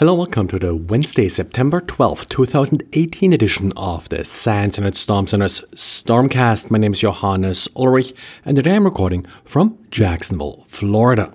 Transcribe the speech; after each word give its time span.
Hello, 0.00 0.14
welcome 0.14 0.48
to 0.48 0.58
the 0.58 0.74
Wednesday, 0.74 1.28
September 1.28 1.78
12th, 1.78 2.26
2018 2.30 3.34
edition 3.34 3.70
of 3.76 4.08
the 4.08 4.24
SANS 4.24 4.78
Internet 4.78 4.96
Storm 4.96 5.26
Center's 5.26 5.60
Stormcast. 5.74 6.70
My 6.70 6.78
name 6.78 6.94
is 6.94 7.00
Johannes 7.00 7.68
Ulrich, 7.76 8.14
and 8.46 8.56
today 8.56 8.76
I'm 8.76 8.86
recording 8.86 9.26
from 9.44 9.76
Jacksonville, 9.90 10.64
Florida. 10.68 11.34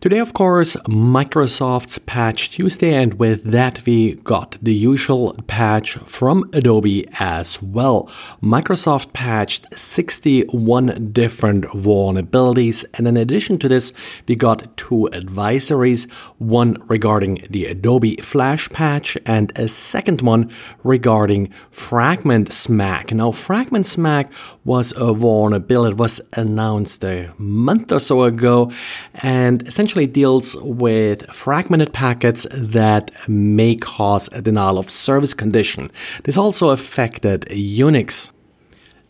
Today, 0.00 0.16
of 0.16 0.32
course, 0.32 0.76
Microsoft's 0.88 1.98
Patch 1.98 2.52
Tuesday, 2.52 2.94
and 2.94 3.18
with 3.18 3.44
that, 3.44 3.84
we 3.84 4.14
got 4.14 4.56
the 4.62 4.72
usual 4.72 5.36
patch 5.46 5.96
from 5.96 6.48
Adobe 6.54 7.06
as 7.18 7.60
well. 7.60 8.10
Microsoft 8.42 9.12
patched 9.12 9.66
61 9.78 11.12
different 11.12 11.66
vulnerabilities, 11.66 12.86
and 12.94 13.06
in 13.06 13.18
addition 13.18 13.58
to 13.58 13.68
this, 13.68 13.92
we 14.26 14.36
got 14.36 14.74
two 14.78 15.06
advisories 15.12 16.10
one 16.38 16.82
regarding 16.86 17.46
the 17.50 17.66
Adobe 17.66 18.16
Flash 18.22 18.70
patch, 18.70 19.18
and 19.26 19.52
a 19.54 19.68
second 19.68 20.22
one 20.22 20.50
regarding 20.82 21.52
Fragment 21.70 22.54
Smack. 22.54 23.12
Now, 23.12 23.32
Fragment 23.32 23.86
Smack 23.86 24.32
was 24.64 24.94
a 24.96 25.12
vulnerability, 25.12 25.92
it 25.92 25.98
was 25.98 26.22
announced 26.32 27.04
a 27.04 27.34
month 27.36 27.92
or 27.92 28.00
so 28.00 28.22
ago, 28.22 28.72
and 29.16 29.62
essentially 29.68 29.89
essentially 29.90 30.06
deals 30.06 30.54
with 30.58 31.28
fragmented 31.32 31.92
packets 31.92 32.46
that 32.52 33.10
may 33.28 33.74
cause 33.74 34.28
a 34.32 34.40
denial 34.40 34.78
of 34.78 34.88
service 34.88 35.34
condition. 35.34 35.90
This 36.22 36.36
also 36.36 36.70
affected 36.70 37.40
Unix. 37.50 38.30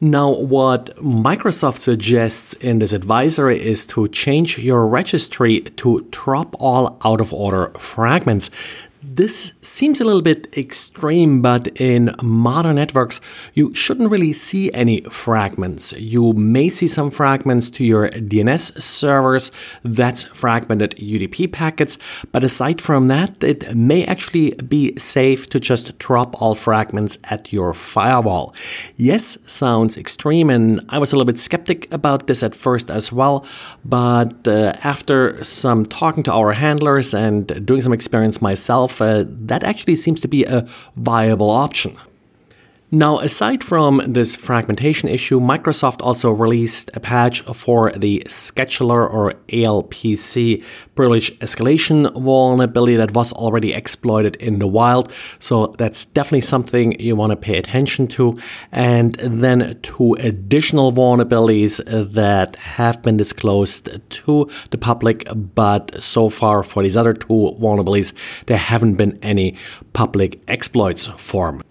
Now, 0.00 0.30
what 0.30 0.96
Microsoft 0.96 1.76
suggests 1.76 2.54
in 2.54 2.78
this 2.78 2.94
advisory 2.94 3.62
is 3.62 3.84
to 3.86 4.08
change 4.08 4.58
your 4.58 4.86
registry 4.86 5.60
to 5.76 6.08
drop 6.10 6.56
all 6.58 6.98
out 7.04 7.20
of 7.20 7.34
order 7.34 7.72
fragments. 7.78 8.50
This 9.02 9.54
seems 9.62 9.98
a 9.98 10.04
little 10.04 10.20
bit 10.20 10.54
extreme, 10.58 11.40
but 11.40 11.68
in 11.80 12.14
modern 12.22 12.76
networks, 12.76 13.18
you 13.54 13.72
shouldn't 13.72 14.10
really 14.10 14.34
see 14.34 14.70
any 14.74 15.00
fragments. 15.04 15.92
You 15.92 16.34
may 16.34 16.68
see 16.68 16.86
some 16.86 17.10
fragments 17.10 17.70
to 17.70 17.84
your 17.84 18.10
DNS 18.10 18.82
servers, 18.82 19.52
that's 19.82 20.24
fragmented 20.24 20.96
UDP 20.96 21.50
packets, 21.50 21.96
but 22.30 22.44
aside 22.44 22.82
from 22.82 23.08
that, 23.08 23.42
it 23.42 23.74
may 23.74 24.04
actually 24.04 24.50
be 24.56 24.94
safe 24.98 25.48
to 25.48 25.60
just 25.60 25.96
drop 25.96 26.40
all 26.42 26.54
fragments 26.54 27.16
at 27.24 27.54
your 27.54 27.72
firewall. 27.72 28.54
Yes, 28.96 29.38
sounds 29.46 29.96
extreme, 29.96 30.50
and 30.50 30.84
I 30.90 30.98
was 30.98 31.10
a 31.10 31.16
little 31.16 31.32
bit 31.32 31.40
skeptic 31.40 31.90
about 31.90 32.26
this 32.26 32.42
at 32.42 32.54
first 32.54 32.90
as 32.90 33.10
well, 33.10 33.46
but 33.82 34.46
uh, 34.46 34.74
after 34.84 35.42
some 35.42 35.86
talking 35.86 36.22
to 36.24 36.32
our 36.32 36.52
handlers 36.52 37.14
and 37.14 37.64
doing 37.64 37.80
some 37.80 37.94
experience 37.94 38.42
myself, 38.42 38.89
uh, 38.98 39.24
that 39.26 39.62
actually 39.62 39.96
seems 39.96 40.20
to 40.20 40.28
be 40.28 40.44
a 40.44 40.66
viable 40.96 41.50
option. 41.50 41.94
Now, 42.92 43.20
aside 43.20 43.62
from 43.62 44.14
this 44.14 44.34
fragmentation 44.34 45.08
issue, 45.08 45.38
Microsoft 45.38 46.02
also 46.02 46.32
released 46.32 46.90
a 46.92 46.98
patch 46.98 47.40
for 47.42 47.92
the 47.92 48.24
scheduler 48.26 49.08
or 49.08 49.34
ALPC 49.48 50.64
privilege 50.96 51.38
escalation 51.38 52.12
vulnerability 52.20 52.96
that 52.96 53.12
was 53.12 53.32
already 53.32 53.72
exploited 53.72 54.34
in 54.36 54.58
the 54.58 54.66
wild. 54.66 55.12
So 55.38 55.68
that's 55.78 56.04
definitely 56.04 56.40
something 56.40 57.00
you 57.00 57.14
want 57.14 57.30
to 57.30 57.36
pay 57.36 57.58
attention 57.58 58.08
to. 58.08 58.36
And 58.72 59.14
then 59.14 59.78
two 59.82 60.14
additional 60.14 60.92
vulnerabilities 60.92 61.80
that 62.12 62.56
have 62.56 63.02
been 63.02 63.16
disclosed 63.16 64.00
to 64.10 64.50
the 64.70 64.78
public, 64.78 65.28
but 65.32 66.02
so 66.02 66.28
far 66.28 66.64
for 66.64 66.82
these 66.82 66.96
other 66.96 67.14
two 67.14 67.56
vulnerabilities, 67.60 68.14
there 68.46 68.58
haven't 68.58 68.94
been 68.94 69.16
any 69.22 69.56
public 69.92 70.42
exploits 70.48 71.06
for 71.06 71.52
them 71.52 71.62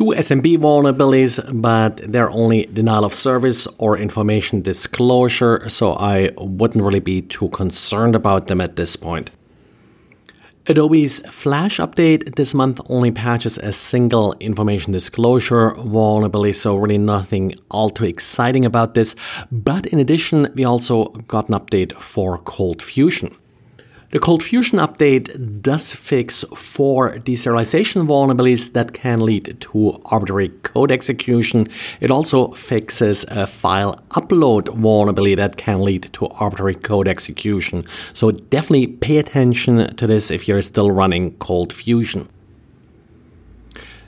two 0.00 0.14
SMB 0.16 0.56
vulnerabilities, 0.56 1.38
but 1.60 2.00
they're 2.10 2.30
only 2.30 2.64
denial 2.72 3.04
of 3.04 3.12
service 3.12 3.68
or 3.76 3.98
information 3.98 4.62
disclosure, 4.62 5.68
so 5.68 5.92
I 5.92 6.30
wouldn't 6.38 6.82
really 6.82 7.00
be 7.00 7.20
too 7.20 7.50
concerned 7.50 8.14
about 8.14 8.48
them 8.48 8.62
at 8.62 8.76
this 8.76 8.96
point. 8.96 9.30
Adobe's 10.66 11.18
Flash 11.28 11.78
update 11.78 12.36
this 12.36 12.54
month 12.54 12.80
only 12.88 13.10
patches 13.10 13.58
a 13.58 13.74
single 13.74 14.34
information 14.40 14.90
disclosure 14.94 15.74
vulnerability, 15.74 16.54
so 16.54 16.76
really 16.76 16.96
nothing 16.96 17.54
all 17.70 17.90
too 17.90 18.06
exciting 18.06 18.64
about 18.64 18.94
this. 18.94 19.14
But 19.52 19.84
in 19.84 19.98
addition, 19.98 20.48
we 20.54 20.64
also 20.64 21.08
got 21.28 21.50
an 21.50 21.56
update 21.56 21.92
for 22.00 22.38
Cold 22.38 22.80
Fusion. 22.82 23.36
The 24.10 24.18
Cold 24.18 24.42
Fusion 24.42 24.80
update 24.80 25.62
does 25.62 25.94
fix 25.94 26.42
four 26.52 27.18
deserialization 27.18 28.08
vulnerabilities 28.08 28.72
that 28.72 28.92
can 28.92 29.20
lead 29.20 29.60
to 29.60 30.00
arbitrary 30.06 30.48
code 30.64 30.90
execution. 30.90 31.68
It 32.00 32.10
also 32.10 32.50
fixes 32.50 33.24
a 33.28 33.46
file 33.46 34.02
upload 34.10 34.74
vulnerability 34.74 35.36
that 35.36 35.56
can 35.56 35.78
lead 35.84 36.12
to 36.14 36.26
arbitrary 36.26 36.74
code 36.74 37.06
execution. 37.06 37.84
So 38.12 38.32
definitely 38.32 38.88
pay 38.88 39.18
attention 39.18 39.94
to 39.94 40.06
this 40.08 40.32
if 40.32 40.48
you're 40.48 40.62
still 40.62 40.90
running 40.90 41.36
Cold 41.36 41.72
Fusion. 41.72 42.28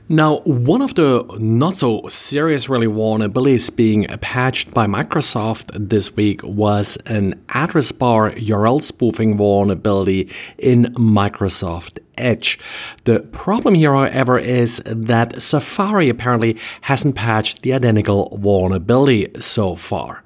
Now, 0.09 0.39
one 0.41 0.83
of 0.83 0.95
the 0.97 1.25
not 1.39 1.77
so 1.77 2.07
serious 2.09 2.69
really 2.69 2.89
vulnerabilities 2.89 3.75
being 3.75 4.07
patched 4.21 4.75
by 4.75 4.87
Microsoft 4.87 5.71
this 5.89 6.17
week 6.17 6.43
was 6.43 6.97
an 7.07 7.41
address 7.49 7.93
bar 7.93 8.33
URL 8.33 8.83
spoofing 8.83 9.39
vulnerability 9.39 10.29
in 10.59 10.87
Microsoft 10.97 12.01
Edge. 12.19 12.59
The 13.05 13.21
problem 13.21 13.75
here, 13.75 13.95
however, 13.95 14.39
is 14.39 14.83
that 14.85 15.41
Safari 15.41 16.09
apparently 16.09 16.59
hasn't 16.83 17.15
patched 17.15 17.63
the 17.63 17.73
identical 17.73 18.37
vulnerability 18.43 19.31
so 19.41 19.77
far. 19.77 20.25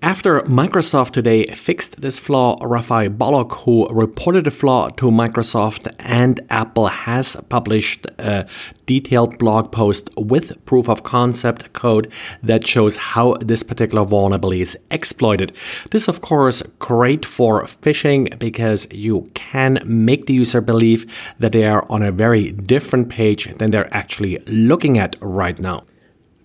After 0.00 0.40
Microsoft 0.42 1.10
today 1.10 1.44
fixed 1.46 2.02
this 2.02 2.20
flaw, 2.20 2.56
Rafay 2.60 3.08
Baloch, 3.18 3.64
who 3.64 3.88
reported 3.88 4.44
the 4.44 4.52
flaw 4.52 4.90
to 4.90 5.06
Microsoft 5.10 5.92
and 5.98 6.40
Apple, 6.50 6.86
has 6.86 7.34
published 7.48 8.06
a 8.16 8.46
detailed 8.86 9.38
blog 9.38 9.72
post 9.72 10.08
with 10.16 10.64
proof 10.64 10.88
of 10.88 11.02
concept 11.02 11.72
code 11.72 12.08
that 12.44 12.64
shows 12.64 12.94
how 12.94 13.34
this 13.40 13.64
particular 13.64 14.04
vulnerability 14.04 14.62
is 14.62 14.78
exploited. 14.92 15.52
This, 15.90 16.06
of 16.06 16.20
course, 16.20 16.62
great 16.78 17.26
for 17.26 17.64
phishing 17.64 18.38
because 18.38 18.86
you 18.92 19.28
can 19.34 19.80
make 19.84 20.26
the 20.26 20.34
user 20.34 20.60
believe 20.60 21.12
that 21.40 21.50
they 21.50 21.64
are 21.64 21.84
on 21.90 22.04
a 22.04 22.12
very 22.12 22.52
different 22.52 23.08
page 23.08 23.52
than 23.56 23.72
they're 23.72 23.92
actually 23.92 24.38
looking 24.46 24.96
at 24.96 25.16
right 25.20 25.58
now. 25.58 25.82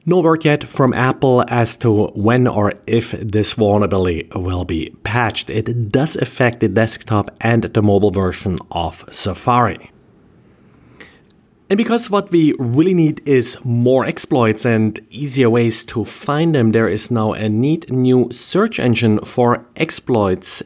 No 0.06 0.20
word 0.20 0.44
yet 0.44 0.66
from 0.66 0.94
Apple 0.94 1.46
as 1.48 1.78
to 1.78 2.08
when 2.08 2.46
or 2.46 2.74
if 2.86 3.12
this 3.12 3.54
vulnerability 3.54 4.28
will 4.36 4.66
be 4.66 4.94
patched. 5.04 5.50
It 5.50 5.92
does 5.94 6.18
affect 6.18 6.60
the 6.60 6.68
desktop 6.68 7.32
and 7.40 7.64
the 7.64 7.82
mobile 7.82 8.12
version 8.12 8.60
of 8.70 9.06
Safari. 9.12 9.92
And 11.70 11.78
because 11.78 12.10
what 12.10 12.32
we 12.32 12.54
really 12.60 12.94
need 12.94 13.26
is 13.26 13.58
more 13.64 14.06
exploits 14.06 14.66
and 14.66 15.00
easier 15.10 15.50
ways 15.50 15.86
to 15.86 16.04
find 16.04 16.54
them, 16.54 16.74
there 16.74 16.90
is 16.90 17.10
now 17.10 17.32
a 17.32 17.48
neat 17.48 17.90
new 17.90 18.30
search 18.32 18.80
engine 18.80 19.20
for 19.20 19.66
exploits 19.78 20.62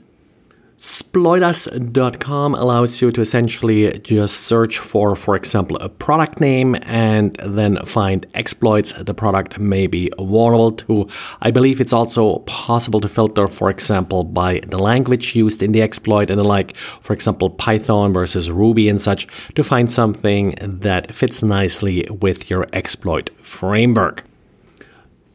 Sploitus.com 0.78 2.54
allows 2.54 3.02
you 3.02 3.12
to 3.12 3.20
essentially 3.20 3.98
just 3.98 4.42
search 4.42 4.78
for, 4.78 5.16
for 5.16 5.36
example, 5.36 5.76
a 5.78 5.90
product 5.90 6.40
name 6.40 6.76
and 6.84 7.36
then 7.38 7.84
find 7.84 8.28
exploits 8.36 8.92
the 8.92 9.16
product 9.16 9.58
may 9.58 9.88
be 9.88 10.12
vulnerable 10.20 10.72
to. 10.74 11.08
I 11.42 11.50
believe 11.50 11.82
it's 11.82 11.94
also 11.94 12.40
possible 12.40 13.02
to 13.02 13.10
filter, 13.10 13.48
for 13.48 13.72
example, 13.72 14.24
by 14.24 14.62
the 14.68 14.78
language 14.78 15.36
used 15.36 15.64
in 15.64 15.72
the 15.72 15.82
exploit 15.82 16.30
and 16.30 16.38
the 16.38 16.44
like, 16.44 16.78
for 17.02 17.14
example, 17.14 17.50
Python 17.50 18.14
versus 18.14 18.52
Ruby 18.52 18.88
and 18.88 19.02
such, 19.02 19.28
to 19.56 19.64
find 19.64 19.92
something 19.92 20.54
that 20.62 21.16
fits 21.16 21.42
nicely 21.42 22.06
with 22.12 22.52
your 22.52 22.68
exploit 22.72 23.32
framework. 23.42 24.26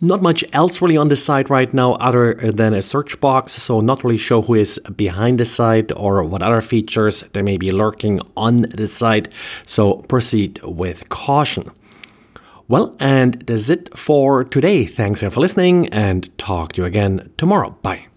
Not 0.05 0.21
much 0.21 0.45
else 0.53 0.83
really 0.83 0.97
on 0.97 1.07
the 1.07 1.15
site 1.15 1.49
right 1.49 1.73
now 1.73 1.93
other 1.93 2.35
than 2.35 2.75
a 2.75 2.83
search 2.83 3.21
box, 3.21 3.53
so 3.53 3.81
not 3.81 4.03
really 4.03 4.19
sure 4.19 4.43
who 4.43 4.55
is 4.55 4.81
behind 4.97 5.39
the 5.39 5.45
site 5.45 5.93
or 5.97 6.25
what 6.25 6.43
other 6.43 6.61
features 6.61 7.23
they 7.33 7.41
may 7.41 7.57
be 7.57 7.71
lurking 7.71 8.21
on 8.37 8.63
the 8.63 8.89
site, 8.89 9.29
so 9.65 9.99
proceed 10.09 10.61
with 10.65 11.09
caution. 11.09 11.71
Well, 12.67 12.97
and 12.99 13.45
that's 13.47 13.71
it 13.71 13.97
for 13.97 14.43
today. 14.43 14.87
Thanks 14.87 15.23
again 15.23 15.31
for 15.31 15.39
listening 15.39 15.89
and 15.91 16.37
talk 16.37 16.73
to 16.73 16.83
you 16.83 16.85
again 16.85 17.31
tomorrow. 17.37 17.79
Bye. 17.83 18.12